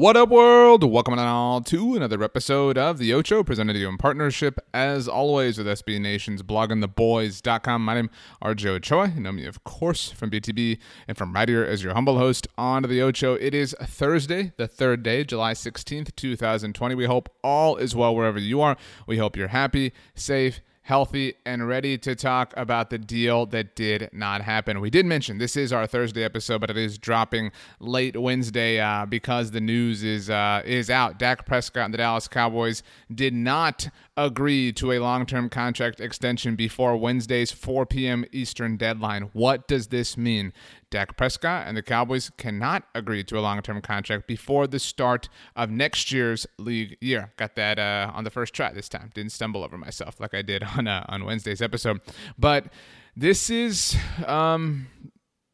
[0.00, 0.82] What up, world?
[0.82, 5.06] Welcome on all to another episode of The Ocho, presented to you in partnership, as
[5.06, 7.84] always, with SB Nation's bloggingtheboys.com.
[7.84, 8.10] My name is
[8.42, 9.12] RJ Ochoa.
[9.14, 12.48] You know me, of course, from BTB and from right here as your humble host
[12.56, 13.34] on The Ocho.
[13.34, 16.94] It is Thursday, the third day, July 16th, 2020.
[16.94, 18.78] We hope all is well wherever you are.
[19.06, 24.08] We hope you're happy, safe, healthy, and ready to talk about the deal that did
[24.12, 24.80] not happen.
[24.80, 29.06] We did mention this is our Thursday episode, but it is dropping late Wednesday uh,
[29.06, 31.18] because the news is uh, is out.
[31.18, 32.82] Dak Prescott and the Dallas Cowboys
[33.14, 38.24] did not agree to a long-term contract extension before Wednesday's 4 p.m.
[38.32, 39.30] Eastern deadline.
[39.32, 40.52] What does this mean?
[40.90, 45.28] Dak Prescott and the Cowboys cannot agree to a long term contract before the start
[45.56, 47.32] of next year's league year.
[47.36, 49.10] Got that uh, on the first try this time.
[49.14, 52.00] Didn't stumble over myself like I did on, uh, on Wednesday's episode.
[52.38, 52.72] But
[53.16, 53.96] this is.
[54.26, 54.88] Um,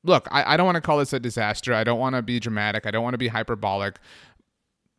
[0.06, 1.74] look, I, I don't want to call this a disaster.
[1.74, 2.86] I don't want to be dramatic.
[2.86, 3.98] I don't want to be hyperbolic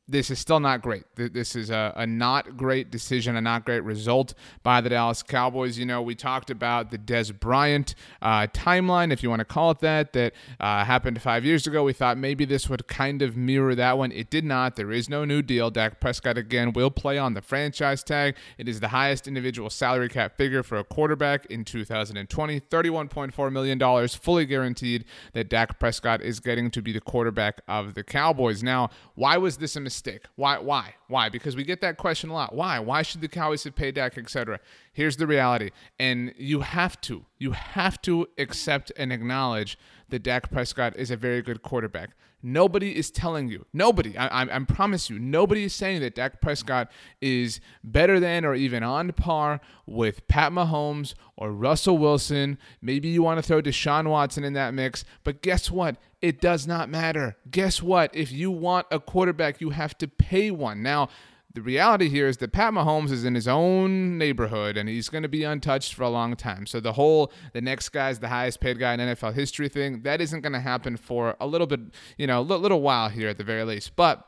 [0.07, 1.03] this is still not great.
[1.15, 5.77] This is a, a, not great decision, a not great result by the Dallas Cowboys.
[5.77, 9.71] You know, we talked about the Dez Bryant uh, timeline, if you want to call
[9.71, 11.83] it that, that uh, happened five years ago.
[11.83, 14.13] We thought maybe this would kind of mirror that one.
[14.13, 14.77] It did not.
[14.77, 15.69] There is no new deal.
[15.69, 18.37] Dak Prescott, again, will play on the franchise tag.
[18.57, 24.07] It is the highest individual salary cap figure for a quarterback in 2020 $31.4 million,
[24.07, 25.03] fully guaranteed
[25.33, 28.63] that Dak Prescott is getting to be the quarterback of the Cowboys.
[28.63, 29.96] Now, why was this a mistake?
[29.97, 30.25] Mistake.
[30.35, 30.59] Why?
[30.59, 30.93] Why?
[31.07, 31.29] Why?
[31.29, 32.53] Because we get that question a lot.
[32.53, 32.77] Why?
[32.77, 34.59] Why should the Cowboys have paid Dak, etc.?
[34.93, 39.77] Here's the reality, and you have to, you have to accept and acknowledge
[40.09, 42.11] that Dak Prescott is a very good quarterback.
[42.43, 46.39] Nobody is telling you, nobody, I, I, I, promise you, nobody is saying that Dak
[46.39, 52.59] Prescott is better than or even on par with Pat Mahomes or Russell Wilson.
[52.79, 55.97] Maybe you want to throw Deshaun Watson in that mix, but guess what?
[56.21, 57.37] It does not matter.
[57.49, 58.15] Guess what?
[58.15, 60.83] If you want a quarterback, you have to pay one.
[60.83, 61.09] Now,
[61.57, 65.23] the reality here is that Pat Mahomes is in his own neighborhood and he's going
[65.23, 66.67] to be untouched for a long time.
[66.67, 70.21] So the whole the next guy's the highest paid guy in NFL history thing that
[70.21, 71.79] isn't going to happen for a little bit,
[72.15, 73.95] you know, a little while here at the very least.
[73.95, 74.23] But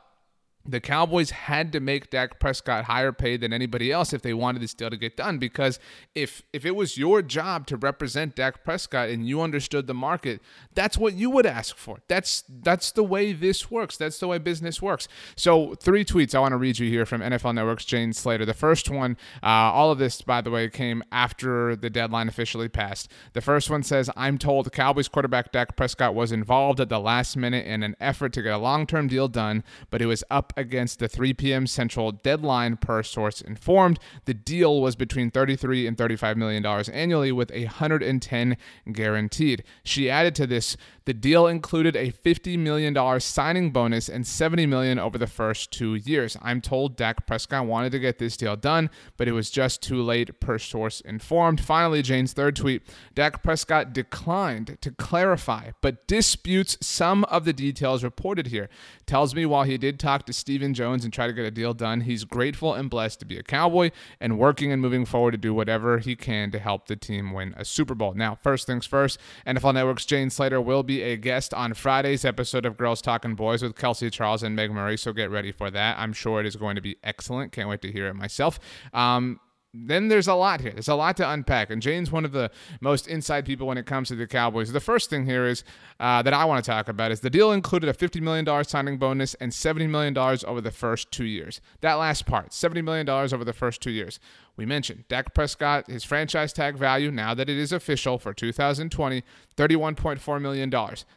[0.66, 4.60] the Cowboys had to make Dak Prescott higher paid than anybody else if they wanted
[4.60, 5.38] this deal to get done.
[5.38, 5.78] Because
[6.14, 10.40] if if it was your job to represent Dak Prescott and you understood the market,
[10.74, 11.98] that's what you would ask for.
[12.08, 13.96] That's that's the way this works.
[13.96, 15.08] That's the way business works.
[15.34, 18.44] So three tweets I want to read you here from NFL Network's Jane Slater.
[18.44, 22.68] The first one, uh, all of this by the way, came after the deadline officially
[22.68, 23.10] passed.
[23.32, 27.34] The first one says, "I'm told Cowboys quarterback Dak Prescott was involved at the last
[27.36, 30.98] minute in an effort to get a long-term deal done, but it was up." Against
[30.98, 31.66] the 3 p.m.
[31.66, 33.98] Central deadline, per source informed.
[34.24, 38.56] The deal was between 33 and 35 million dollars annually, with 110
[38.92, 39.64] guaranteed.
[39.84, 40.76] She added to this
[41.10, 45.96] the deal included a $50 million signing bonus and 70 million over the first two
[45.96, 46.36] years.
[46.40, 50.00] I'm told Dak Prescott wanted to get this deal done, but it was just too
[50.02, 51.60] late, per source informed.
[51.60, 52.82] Finally, Jane's third tweet
[53.12, 58.68] Dak Prescott declined to clarify, but disputes some of the details reported here.
[59.04, 61.74] Tells me while he did talk to Stephen Jones and try to get a deal
[61.74, 65.38] done, he's grateful and blessed to be a Cowboy and working and moving forward to
[65.38, 68.14] do whatever he can to help the team win a Super Bowl.
[68.14, 72.66] Now, first things first, NFL Network's Jane Slater will be a guest on Friday's episode
[72.66, 75.98] of Girls Talking Boys with Kelsey Charles and Meg Murray, so get ready for that.
[75.98, 77.52] I'm sure it is going to be excellent.
[77.52, 78.58] Can't wait to hear it myself.
[78.92, 79.40] Um,
[79.72, 80.72] then there's a lot here.
[80.72, 81.70] There's a lot to unpack.
[81.70, 82.50] And Jane's one of the
[82.80, 84.72] most inside people when it comes to the Cowboys.
[84.72, 85.62] The first thing here is
[86.00, 88.98] uh, that I want to talk about is the deal included a $50 million signing
[88.98, 91.60] bonus and $70 million over the first two years.
[91.82, 94.18] That last part, $70 million over the first two years.
[94.56, 99.22] We mentioned Dak Prescott, his franchise tag value, now that it is official for 2020,
[99.56, 100.70] $31.4 million.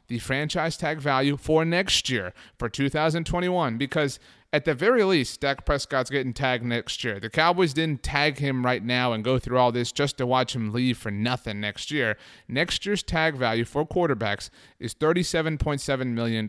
[0.07, 4.19] The franchise tag value for next year, for 2021, because
[4.53, 7.19] at the very least, Dak Prescott's getting tagged next year.
[7.19, 10.55] The Cowboys didn't tag him right now and go through all this just to watch
[10.55, 12.17] him leave for nothing next year.
[12.47, 16.47] Next year's tag value for quarterbacks is $37.7 million.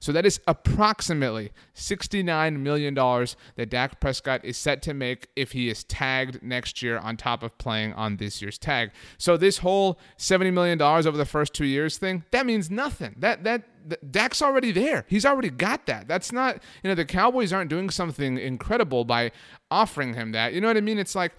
[0.00, 5.70] So that is approximately $69 million that Dak Prescott is set to make if he
[5.70, 8.90] is tagged next year on top of playing on this year's tag.
[9.16, 13.14] So this whole $70 million over the first two years thing, that means nothing.
[13.18, 13.62] That, that,
[14.10, 15.04] Dak's already there.
[15.08, 16.08] He's already got that.
[16.08, 19.32] That's not, you know, the Cowboys aren't doing something incredible by
[19.70, 20.52] offering him that.
[20.52, 20.98] You know what I mean?
[20.98, 21.32] It's like,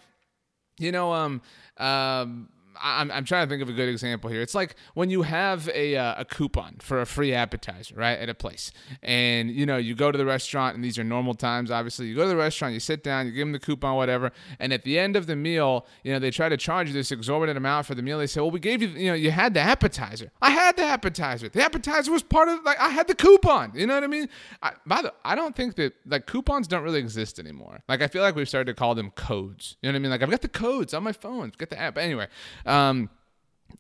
[0.80, 1.42] you know, um,
[1.78, 2.50] um,
[2.82, 4.42] I'm, I'm trying to think of a good example here.
[4.42, 8.30] It's like when you have a, uh, a coupon for a free appetizer, right, at
[8.30, 8.72] a place.
[9.02, 12.08] And, you know, you go to the restaurant, and these are normal times, obviously.
[12.08, 14.32] You go to the restaurant, you sit down, you give them the coupon, whatever.
[14.60, 17.12] And at the end of the meal, you know, they try to charge you this
[17.12, 18.20] exorbitant amount for the meal.
[18.20, 20.32] They say, well, we gave you, you know, you had the appetizer.
[20.42, 21.50] I had the appetizer.
[21.50, 23.72] The appetizer was part of, like, I had the coupon.
[23.76, 24.30] You know what I mean?
[24.62, 27.82] I, by the I don't think that, like, coupons don't really exist anymore.
[27.88, 29.78] Like, I feel like we've started to call them codes.
[29.82, 30.12] You know what I mean?
[30.12, 31.52] Like, I've got the codes on my phone.
[31.58, 31.98] Get the app.
[31.98, 32.28] Anyway,
[32.68, 33.10] um,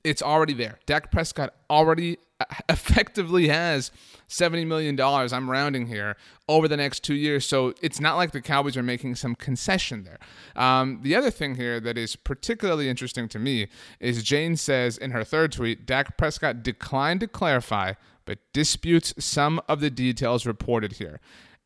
[0.04, 0.80] it's already there.
[0.86, 3.92] Dak Prescott already uh, effectively has
[4.30, 6.16] $70 million, I'm rounding here,
[6.50, 7.46] over the next two years.
[7.46, 10.20] So it's not like the Cowboys are making some concession there.
[10.62, 13.68] Um, the other thing here that is particularly interesting to me
[14.00, 17.94] is Jane says in her third tweet Dak Prescott declined to clarify,
[18.26, 21.20] but disputes some of the details reported here.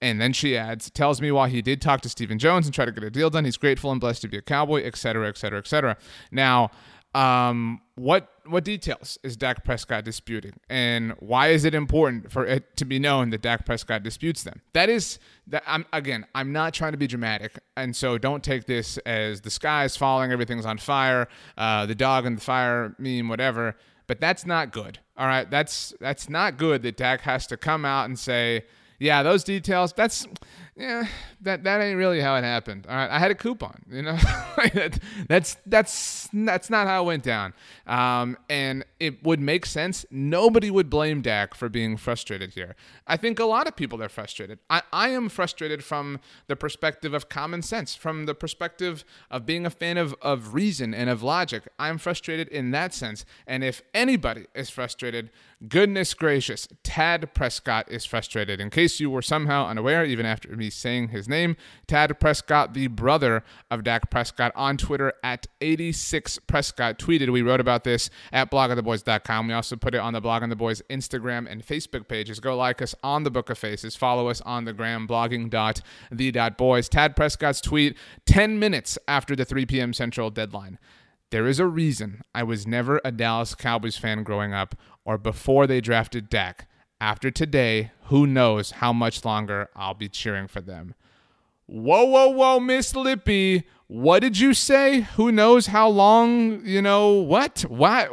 [0.03, 2.85] And then she adds, tells me why he did talk to Stephen Jones and try
[2.85, 5.27] to get a deal done, he's grateful and blessed to be a Cowboy, et cetera,
[5.27, 5.95] et cetera, et cetera.
[6.31, 6.71] Now,
[7.13, 12.75] um, what what details is Dak Prescott disputing, and why is it important for it
[12.77, 14.61] to be known that Dak Prescott disputes them?
[14.73, 15.63] That is that.
[15.67, 16.25] I'm again.
[16.33, 19.97] I'm not trying to be dramatic, and so don't take this as the sky is
[19.97, 21.27] falling, everything's on fire,
[21.57, 23.75] uh, the dog in the fire meme, whatever.
[24.07, 24.99] But that's not good.
[25.17, 28.63] All right, that's that's not good that Dak has to come out and say,
[28.99, 29.93] yeah, those details.
[29.93, 30.27] That's
[30.81, 31.05] yeah,
[31.41, 32.87] that that ain't really how it happened.
[32.89, 33.83] All right, I had a coupon.
[33.91, 34.17] You know,
[35.27, 37.53] that's that's that's not how it went down.
[37.85, 40.05] Um, and it would make sense.
[40.09, 42.75] Nobody would blame Dak for being frustrated here.
[43.05, 44.59] I think a lot of people are frustrated.
[44.69, 49.65] I, I am frustrated from the perspective of common sense, from the perspective of being
[49.65, 51.63] a fan of of reason and of logic.
[51.77, 53.23] I'm frustrated in that sense.
[53.45, 55.29] And if anybody is frustrated,
[55.67, 58.59] goodness gracious, Tad Prescott is frustrated.
[58.59, 61.55] In case you were somehow unaware, even after me saying his name.
[61.87, 67.31] Tad Prescott, the brother of Dak Prescott, on Twitter at 86 Prescott tweeted.
[67.31, 69.47] We wrote about this at bloggingtheboys.com.
[69.47, 72.39] We also put it on the Blogging the Boys Instagram and Facebook pages.
[72.39, 73.95] Go like us on the Book of Faces.
[73.95, 76.89] Follow us on the gram, blogging.the.boys.
[76.89, 79.93] Tad Prescott's tweet 10 minutes after the 3 p.m.
[79.93, 80.79] Central deadline.
[81.31, 84.75] There is a reason I was never a Dallas Cowboys fan growing up
[85.05, 86.67] or before they drafted Dak.
[87.01, 90.93] After today, who knows how much longer I'll be cheering for them.
[91.65, 93.63] Whoa, whoa, whoa, Miss Lippy.
[93.87, 95.01] What did you say?
[95.15, 97.61] Who knows how long, you know, what?
[97.61, 98.05] Why?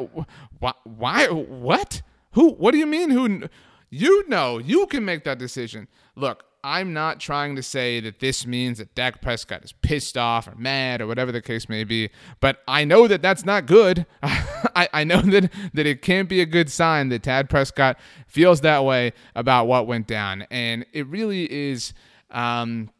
[0.59, 0.73] Why?
[0.85, 1.27] Why?
[1.27, 2.01] What?
[2.33, 2.53] Who?
[2.53, 3.11] What do you mean?
[3.11, 3.43] Who?
[3.91, 5.87] You know, you can make that decision.
[6.17, 10.49] Look, I'm not trying to say that this means that Dak Prescott is pissed off
[10.49, 12.11] or mad or whatever the case may be,
[12.41, 14.07] but I know that that's not good.
[14.23, 18.61] I, I know that, that it can't be a good sign that Tad Prescott feels
[18.63, 20.47] that way about what went down.
[20.51, 21.95] And it really is.
[22.31, 22.91] Um,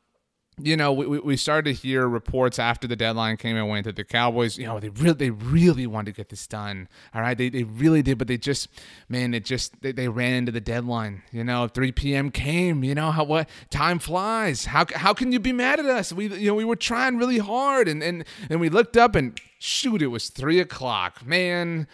[0.61, 3.97] you know, we, we started to hear reports after the deadline came and went that
[3.97, 6.89] the Cowboys, you know, they really they really wanted to get this done.
[7.15, 8.69] All right, they, they really did, but they just,
[9.09, 11.23] man, it just they, they ran into the deadline.
[11.33, 12.31] You know, 3 p.m.
[12.31, 12.85] came.
[12.85, 14.67] You know how what time flies.
[14.67, 16.13] How how can you be mad at us?
[16.13, 19.41] We you know we were trying really hard, and and and we looked up and
[19.59, 21.27] shoot, it was three o'clock.
[21.27, 21.87] Man,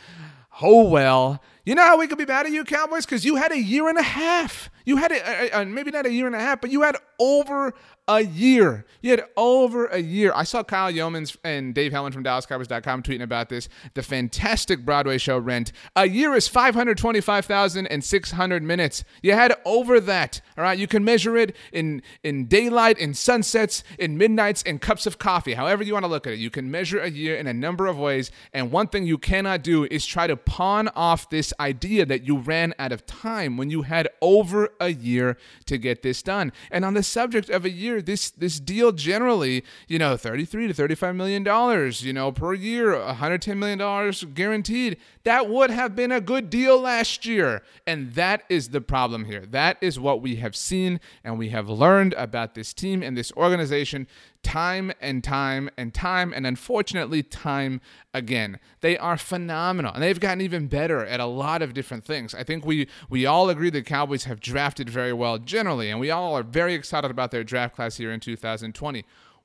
[0.62, 1.42] oh well.
[1.64, 3.06] You know how we could be mad at you, Cowboys?
[3.06, 4.70] Because you had a year and a half.
[4.84, 7.72] You had a, uh, maybe not a year and a half, but you had over
[8.06, 8.84] a year.
[9.00, 10.30] You had over a year.
[10.34, 13.70] I saw Kyle Youmans and Dave Helman from DallasCowboys.com tweeting about this.
[13.94, 15.72] The fantastic Broadway show Rent.
[15.96, 19.04] A year is 525,600 minutes.
[19.22, 20.42] You had over that.
[20.58, 20.78] All right.
[20.78, 25.54] You can measure it in, in daylight, in sunsets, in midnights, in cups of coffee.
[25.54, 26.38] However you want to look at it.
[26.38, 28.30] You can measure a year in a number of ways.
[28.52, 32.36] And one thing you cannot do is try to pawn off this idea that you
[32.36, 36.52] ran out of time when you had over a year to get this done.
[36.70, 40.74] And on the subject of a year, this this deal generally, you know, 33 to
[40.74, 44.96] 35 million dollars, you know, per year, 110 million dollars guaranteed.
[45.24, 47.62] That would have been a good deal last year.
[47.86, 49.46] And that is the problem here.
[49.46, 53.32] That is what we have seen and we have learned about this team and this
[53.32, 54.06] organization
[54.44, 57.80] time and time and time and unfortunately time
[58.12, 58.60] again.
[58.80, 62.34] They are phenomenal and they've gotten even better at a lot of different things.
[62.34, 66.10] I think we we all agree the Cowboys have drafted very well generally and we
[66.10, 69.04] all are very excited about their draft class here in 2020.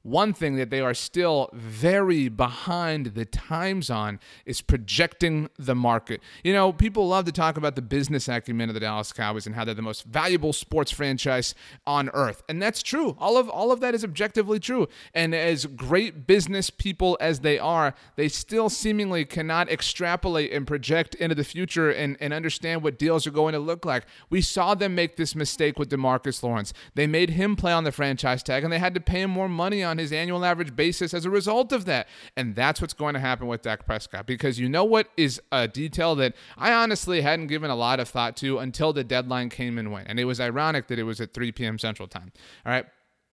[0.10, 6.22] One thing that they are still very behind the times on is projecting the market.
[6.44, 9.54] You know, people love to talk about the business acumen of the Dallas Cowboys and
[9.54, 11.54] how they're the most valuable sports franchise
[11.86, 12.42] on earth.
[12.50, 13.16] And that's true.
[13.20, 14.88] All of all of that is objectively true.
[15.14, 21.14] And as great business people as they are, they still seemingly cannot extrapolate and project
[21.16, 24.08] into the future and, and understand what deals are going to look like.
[24.32, 26.74] We saw them make this mistake with DeMarcus Lawrence.
[26.96, 29.48] They made him play on the franchise tag and they had to pay him more
[29.48, 32.08] money on his annual average basis as a result of that.
[32.36, 35.68] And that's what's going to happen with Dak Prescott because you know what is a
[35.68, 39.78] detail that I honestly hadn't given a lot of thought to until the deadline came
[39.78, 40.08] and went.
[40.08, 41.78] And it was ironic that it was at 3 p.m.
[41.78, 42.32] Central Time.
[42.66, 42.86] All right.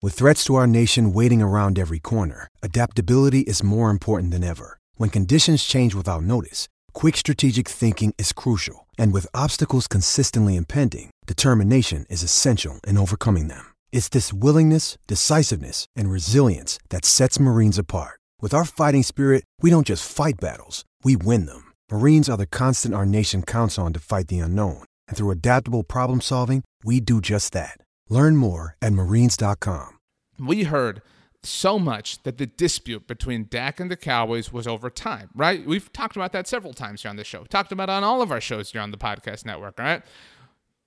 [0.01, 4.79] With threats to our nation waiting around every corner, adaptability is more important than ever.
[4.97, 8.89] When conditions change without notice, quick strategic thinking is crucial.
[8.99, 13.72] And with obstacles consistently impending, determination is essential in overcoming them.
[13.93, 18.19] It's this willingness, decisiveness, and resilience that sets Marines apart.
[18.41, 21.73] With our fighting spirit, we don't just fight battles, we win them.
[21.91, 24.83] Marines are the constant our nation counts on to fight the unknown.
[25.07, 27.77] And through adaptable problem solving, we do just that.
[28.09, 29.99] Learn more at marines.com.
[30.41, 31.03] We heard
[31.43, 35.67] so much that the dispute between Dak and the Cowboys was over time, right?
[35.67, 37.45] We've talked about that several times here on the show.
[37.45, 40.03] Talked about on all of our shows here on the podcast network, all right?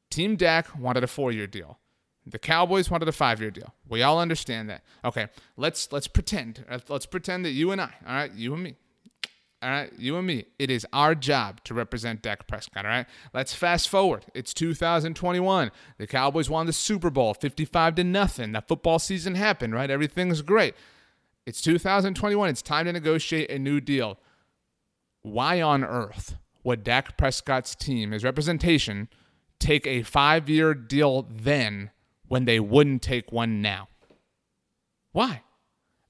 [0.10, 1.80] Team Dak wanted a four year deal.
[2.28, 3.74] The Cowboys wanted a five-year deal.
[3.88, 4.84] We all understand that.
[5.04, 5.28] Okay,
[5.58, 6.66] let's let's pretend.
[6.70, 8.76] Uh, let's pretend that you and I, all right, you and me,
[9.66, 10.46] all right, you and me.
[10.60, 12.86] It is our job to represent Dak Prescott.
[12.86, 14.26] All right, let's fast forward.
[14.34, 15.72] It's 2021.
[15.98, 18.52] The Cowboys won the Super Bowl, 55 to nothing.
[18.52, 19.74] That football season happened.
[19.74, 20.76] Right, everything's great.
[21.46, 22.50] It's 2021.
[22.50, 24.20] It's time to negotiate a new deal.
[25.22, 29.10] Why on earth would Dak Prescott's team, his representation,
[29.60, 31.92] take a five-year deal then?
[32.28, 33.88] When they wouldn't take one now?
[35.12, 35.44] Why?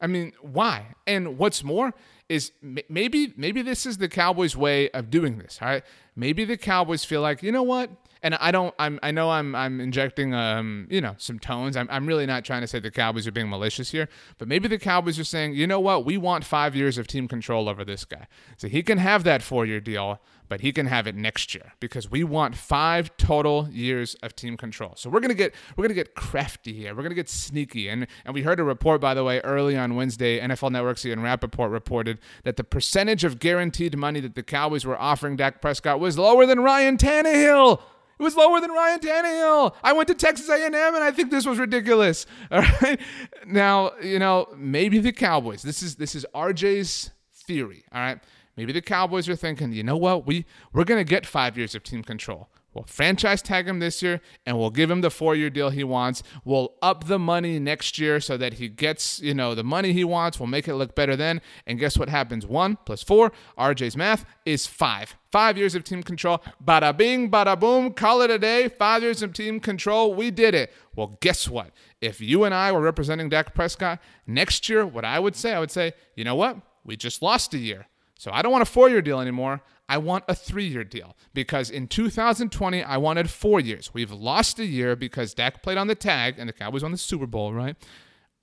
[0.02, 0.96] I mean, why?
[1.08, 1.94] And what's more
[2.28, 5.60] is maybe maybe this is the Cowboys' way of doing this.
[5.62, 5.84] All right,
[6.16, 7.90] maybe the Cowboys feel like you know what,
[8.26, 8.74] and I don't.
[8.80, 9.00] I'm.
[9.04, 9.54] I know I'm.
[9.56, 10.88] I'm injecting um.
[10.90, 11.78] You know some tones.
[11.78, 11.88] I'm.
[11.92, 14.80] I'm really not trying to say the Cowboys are being malicious here, but maybe the
[14.80, 18.04] Cowboys are saying, you know what, we want five years of team control over this
[18.04, 18.26] guy,
[18.58, 21.74] so he can have that four year deal but he can have it next year
[21.80, 24.94] because we want five total years of team control.
[24.96, 26.96] So we're gonna get we're gonna get crafty here.
[26.96, 27.90] We're gonna get sneaky.
[27.90, 30.40] And and we heard a report by the way early on Wednesday.
[30.40, 35.00] NFL Network's Ian Rapoport reported that the percentage of guaranteed money that the Cowboys were
[35.00, 37.82] offering Dak Prescott was lower than Ryan Tannehill.
[38.18, 39.76] It was lower than Ryan Tannehill.
[39.84, 42.26] I went to Texas A&M and I think this was ridiculous.
[42.52, 43.00] All right.
[43.46, 45.62] Now, you know, maybe the Cowboys.
[45.62, 48.20] This is this is RJ's theory, all right?
[48.58, 51.84] Maybe the Cowboys are thinking, you know what, we we're gonna get five years of
[51.84, 52.50] team control.
[52.76, 55.86] We'll franchise tag him this year and we'll give him the four year deal he
[55.86, 56.24] wants.
[56.44, 60.04] We'll up the money next year so that he gets, you know, the money he
[60.04, 60.42] wants.
[60.42, 61.42] We'll make it look better then.
[61.66, 62.46] And guess what happens?
[62.46, 65.16] One plus four, RJ's math is five.
[65.32, 66.44] Five years of team control.
[66.64, 67.94] Bada bing, bada boom.
[67.94, 68.68] Call it a day.
[68.68, 70.14] Five years of team control.
[70.14, 70.74] We did it.
[70.98, 71.72] Well, guess what?
[72.02, 75.60] If you and I were representing Dak Prescott next year, what I would say, I
[75.62, 76.58] would say, you know what?
[76.84, 77.88] We just lost a year.
[78.18, 79.62] So I don't want a four year deal anymore.
[79.88, 83.94] I want a three year deal because in 2020, I wanted four years.
[83.94, 86.98] We've lost a year because Dak played on the tag and the Cowboys won the
[86.98, 87.76] Super Bowl, right?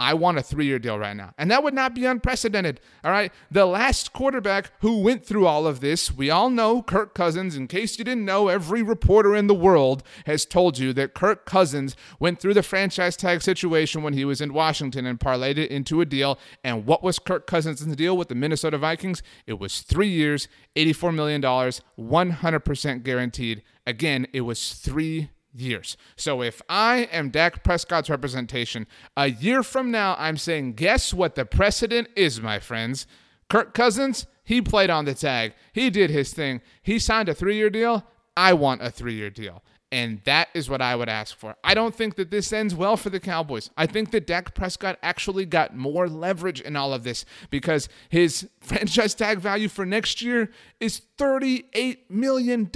[0.03, 1.33] I want a three year deal right now.
[1.39, 2.81] And that would not be unprecedented.
[3.05, 3.33] All right.
[3.53, 7.55] The last quarterback who went through all of this, we all know Kirk Cousins.
[7.55, 11.47] In case you didn't know, every reporter in the world has told you that Kirk
[11.47, 15.71] Cousins went through the franchise tag situation when he was in Washington and parlayed it
[15.71, 16.37] into a deal.
[16.65, 19.23] And what was Kirk Cousins' deal with the Minnesota Vikings?
[19.47, 23.63] It was three years, $84 million, 100% guaranteed.
[23.87, 25.97] Again, it was three years.
[26.17, 31.35] So if I am Dak Prescott's representation, a year from now, I'm saying, guess what
[31.35, 33.07] the precedent is, my friends?
[33.49, 35.55] Kirk Cousins, he played on the tag.
[35.73, 36.61] He did his thing.
[36.83, 38.07] He signed a three year deal.
[38.37, 39.63] I want a three year deal.
[39.93, 41.55] And that is what I would ask for.
[41.63, 43.69] I don't think that this ends well for the Cowboys.
[43.77, 48.49] I think that Dak Prescott actually got more leverage in all of this because his
[48.61, 52.71] franchise tag value for next year is $38 million.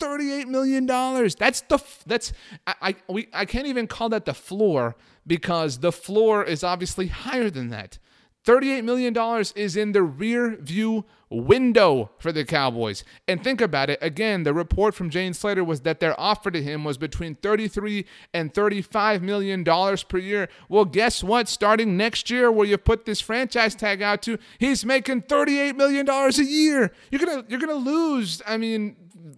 [0.00, 0.86] It's $38 million.
[0.86, 2.32] That's the that's
[2.66, 7.08] I, I we I can't even call that the floor because the floor is obviously
[7.08, 7.98] higher than that.
[8.46, 9.14] $38 million
[9.54, 13.04] is in the rear view window for the Cowboys.
[13.28, 16.62] And think about it again, the report from Jane Slater was that their offer to
[16.62, 18.04] him was between 33
[18.34, 20.48] and 35 million dollars per year.
[20.68, 21.48] Well, guess what?
[21.48, 26.04] Starting next year where you put this franchise tag out to, he's making 38 million
[26.06, 26.92] dollars a year.
[27.10, 28.96] You're going to you're going to lose, I mean,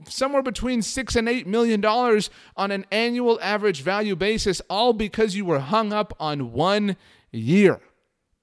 [0.09, 5.37] somewhere between 6 and 8 million dollars on an annual average value basis all because
[5.37, 6.97] you were hung up on one
[7.31, 7.81] year.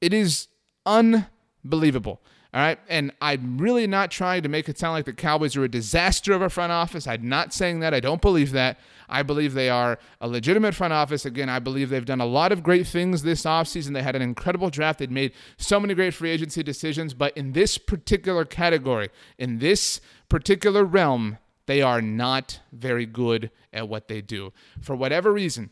[0.01, 0.47] It is
[0.85, 2.21] unbelievable.
[2.51, 2.79] All right.
[2.89, 6.33] And I'm really not trying to make it sound like the Cowboys are a disaster
[6.33, 7.05] of a front office.
[7.05, 7.93] I'm not saying that.
[7.93, 8.79] I don't believe that.
[9.07, 11.25] I believe they are a legitimate front office.
[11.25, 13.93] Again, I believe they've done a lot of great things this offseason.
[13.93, 14.97] They had an incredible draft.
[14.97, 17.13] They'd made so many great free agency decisions.
[17.13, 21.37] But in this particular category, in this particular realm,
[21.69, 24.51] they are not very good at what they do.
[24.81, 25.69] For whatever reason,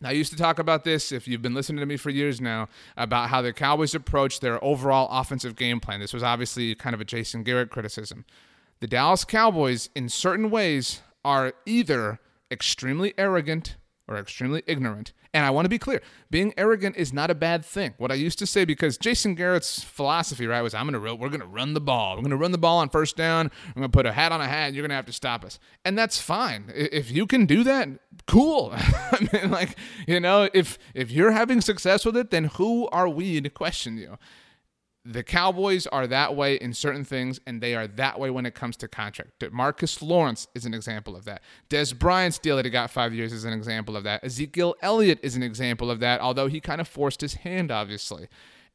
[0.00, 2.68] I used to talk about this, if you've been listening to me for years now,
[2.96, 5.98] about how the Cowboys approach their overall offensive game plan.
[5.98, 8.24] This was obviously kind of a Jason Garrett criticism.
[8.78, 13.74] The Dallas Cowboys, in certain ways, are either extremely arrogant
[14.06, 15.12] or extremely ignorant.
[15.32, 17.94] And I want to be clear being arrogant is not a bad thing.
[17.96, 21.28] What I used to say, because Jason Garrett's philosophy, right, was I'm going to, we're
[21.28, 22.16] going to run the ball.
[22.16, 23.50] We're going to run the ball on first down.
[23.68, 24.66] I'm going to put a hat on a hat.
[24.66, 25.58] And you're going to have to stop us.
[25.84, 26.70] And that's fine.
[26.74, 27.88] If you can do that,
[28.26, 28.70] cool.
[28.74, 33.08] I mean, like, you know, if, if you're having success with it, then who are
[33.08, 34.18] we to question you?
[35.06, 38.54] The Cowboys are that way in certain things, and they are that way when it
[38.54, 39.44] comes to contract.
[39.52, 41.42] Marcus Lawrence is an example of that.
[41.68, 44.24] Dez Bryant's deal that he got five years is an example of that.
[44.24, 48.28] Ezekiel Elliott is an example of that, although he kind of forced his hand, obviously.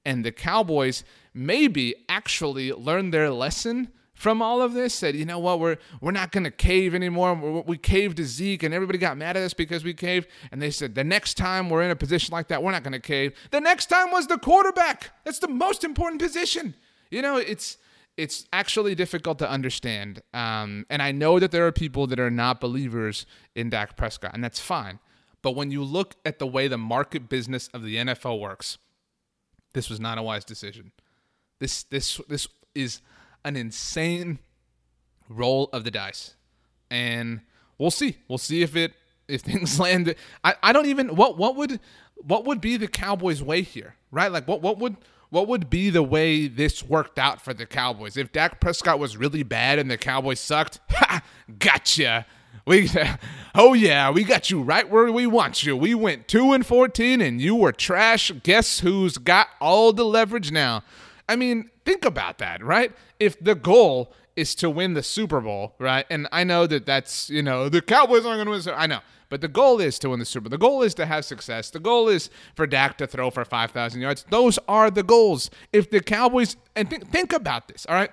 [0.06, 5.40] And the Cowboys maybe actually learned their lesson from all of this said, you know
[5.40, 7.64] what, we're we're not going to cave anymore.
[7.66, 10.28] we caved to Zeke, and everybody got mad at us because we caved.
[10.52, 12.92] And they said, the next time we're in a position like that, we're not going
[12.92, 13.34] to cave.
[13.52, 15.12] The next time was the quarterback.
[15.24, 16.76] That's the most important position.
[17.10, 17.78] You know, it's
[18.18, 20.22] it's actually difficult to understand.
[20.34, 24.32] Um, and I know that there are people that are not believers in Dak Prescott,
[24.34, 25.00] and that's fine.
[25.42, 28.80] But when you look at the way the market business of the NFL works,
[29.74, 30.92] this was not a wise decision.
[31.60, 33.00] This this this is
[33.44, 34.40] an insane
[35.30, 36.36] roll of the dice.
[36.92, 37.42] And
[37.78, 38.18] we'll see.
[38.28, 38.94] We'll see if it
[39.28, 40.14] if things land.
[40.44, 41.80] I, I don't even what what would
[42.16, 44.32] what would be the Cowboys' way here, right?
[44.32, 44.98] Like what what would
[45.30, 48.18] what would be the way this worked out for the Cowboys?
[48.18, 51.22] If Dak Prescott was really bad and the Cowboys sucked, ha,
[51.60, 52.26] gotcha.
[52.66, 52.90] We,
[53.56, 55.78] oh yeah, we got you right where we want you.
[55.78, 58.32] We went two and fourteen, and you were trash.
[58.44, 60.84] Guess who's got all the leverage now?
[61.30, 62.92] I mean, think about that, right?
[63.20, 66.06] If the goal is to win the Super Bowl, right?
[66.10, 68.78] And I know that that's, you know, the Cowboys aren't going to win.
[68.78, 69.00] I know.
[69.30, 70.50] But the goal is to win the Super Bowl.
[70.50, 71.70] The goal is to have success.
[71.70, 74.26] The goal is for Dak to throw for 5,000 yards.
[74.30, 75.52] Those are the goals.
[75.72, 78.12] If the Cowboys, and think, think about this, all right?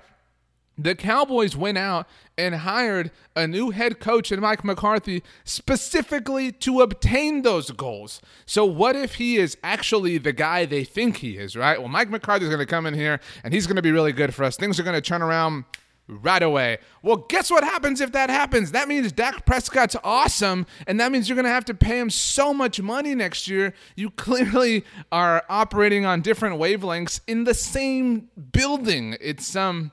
[0.78, 6.80] The Cowboys went out and hired a new head coach in Mike McCarthy specifically to
[6.80, 8.20] obtain those goals.
[8.44, 11.78] So, what if he is actually the guy they think he is, right?
[11.78, 14.12] Well, Mike McCarthy is going to come in here and he's going to be really
[14.12, 14.56] good for us.
[14.56, 15.64] Things are going to turn around
[16.08, 16.78] right away.
[17.02, 18.72] Well, guess what happens if that happens?
[18.72, 22.10] That means Dak Prescott's awesome, and that means you're going to have to pay him
[22.10, 23.74] so much money next year.
[23.96, 29.16] You clearly are operating on different wavelengths in the same building.
[29.20, 29.92] It's um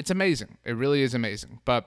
[0.00, 0.56] it's amazing.
[0.64, 1.60] It really is amazing.
[1.66, 1.86] But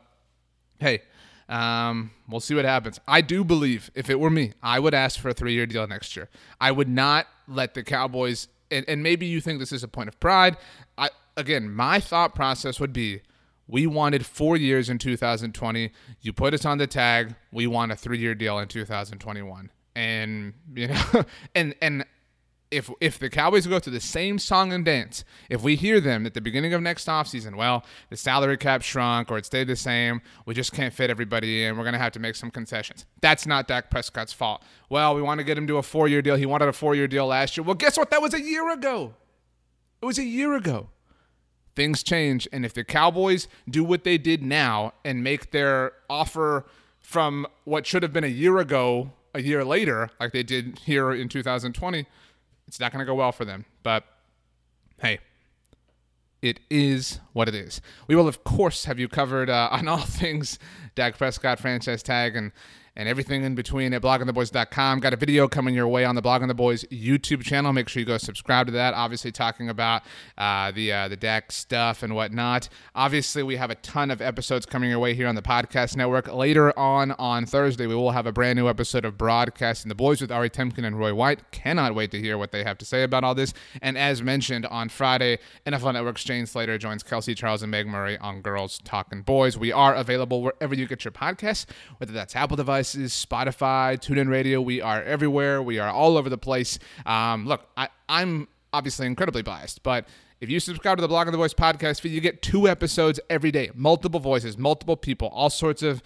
[0.77, 1.01] hey,
[1.49, 2.99] um, we'll see what happens.
[3.07, 5.87] I do believe if it were me, I would ask for a three year deal
[5.87, 6.29] next year.
[6.61, 10.09] I would not let the Cowboys, and, and maybe you think this is a point
[10.09, 10.57] of pride.
[10.95, 13.21] I Again, my thought process would be
[13.67, 15.91] we wanted four years in 2020.
[16.21, 17.33] You put us on the tag.
[17.51, 19.71] We want a three year deal in 2021.
[19.95, 22.05] And, you know, and, and,
[22.73, 26.25] if if the Cowboys go through the same song and dance, if we hear them
[26.25, 29.75] at the beginning of next offseason, well, the salary cap shrunk or it stayed the
[29.75, 33.05] same, we just can't fit everybody in, we're going to have to make some concessions.
[33.21, 34.63] That's not Dak Prescott's fault.
[34.89, 36.35] Well, we want to get him to a four year deal.
[36.35, 37.63] He wanted a four year deal last year.
[37.63, 38.09] Well, guess what?
[38.09, 39.13] That was a year ago.
[40.01, 40.89] It was a year ago.
[41.75, 42.47] Things change.
[42.51, 46.65] And if the Cowboys do what they did now and make their offer
[46.99, 51.11] from what should have been a year ago, a year later, like they did here
[51.11, 52.05] in 2020,
[52.73, 53.65] it's not going to go well for them.
[53.83, 54.03] But
[54.99, 55.19] hey,
[56.41, 57.81] it is what it is.
[58.07, 60.57] We will, of course, have you covered uh, on all things
[60.95, 62.51] Dak Prescott franchise tag and
[62.95, 64.99] and everything in between at bloggingtheboys.com.
[64.99, 67.73] Got a video coming your way on the Blogging the Boys YouTube channel.
[67.73, 68.93] Make sure you go subscribe to that.
[68.93, 70.03] Obviously, talking about
[70.37, 72.69] uh, the uh, the Dak stuff and whatnot.
[72.95, 76.31] Obviously, we have a ton of episodes coming your way here on the podcast network.
[76.31, 80.21] Later on on Thursday, we will have a brand new episode of Broadcasting the Boys
[80.21, 81.51] with Ari Temkin and Roy White.
[81.51, 83.53] Cannot wait to hear what they have to say about all this.
[83.81, 88.17] And as mentioned on Friday, NFL Network's Jane Slater joins Kelsey Charles and Meg Murray
[88.19, 89.57] on Girls Talking Boys.
[89.57, 91.65] We are available wherever you get your podcasts,
[91.97, 94.59] whether that's Apple devices, Spotify, TuneIn Radio.
[94.61, 95.61] We are everywhere.
[95.63, 96.79] We are all over the place.
[97.05, 100.07] Um, look, I, I'm obviously incredibly biased, but
[100.41, 103.51] if you subscribe to the Blogging the Boys podcast feed, you get two episodes every
[103.51, 106.03] day, multiple voices, multiple people, all sorts of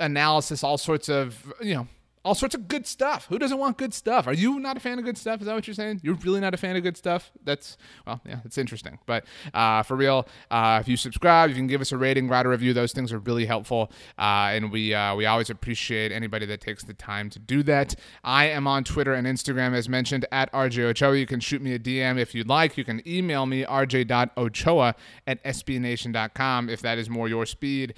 [0.00, 1.88] analysis, all sorts of, you know,
[2.24, 3.26] all sorts of good stuff.
[3.26, 4.26] Who doesn't want good stuff?
[4.26, 5.40] Are you not a fan of good stuff?
[5.40, 6.00] Is that what you're saying?
[6.02, 7.30] You're really not a fan of good stuff?
[7.44, 8.98] That's, well, yeah, it's interesting.
[9.04, 12.46] But uh, for real, uh, if you subscribe, you can give us a rating, write
[12.46, 12.72] a review.
[12.72, 13.92] Those things are really helpful.
[14.18, 17.94] Uh, and we, uh, we always appreciate anybody that takes the time to do that.
[18.24, 21.16] I am on Twitter and Instagram, as mentioned, at RJ Ochoa.
[21.16, 22.78] You can shoot me a DM if you'd like.
[22.78, 24.94] You can email me, rj.ochoa
[25.26, 27.92] at sbnation.com if that is more your speed.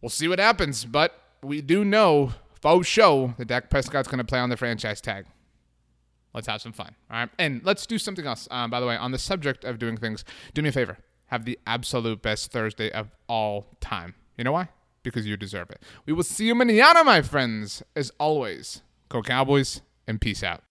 [0.00, 0.84] We'll see what happens.
[0.84, 5.00] But we do know faux show that Dak Prescott's going to play on the franchise
[5.00, 5.26] tag.
[6.34, 6.94] Let's have some fun.
[7.10, 7.30] All right.
[7.38, 8.46] And let's do something else.
[8.50, 10.98] Um, by the way, on the subject of doing things, do me a favor.
[11.26, 14.14] Have the absolute best Thursday of all time.
[14.36, 14.68] You know why?
[15.02, 15.82] Because you deserve it.
[16.04, 17.82] We will see you manana, my friends.
[17.94, 20.62] As always, go Cowboys and peace out.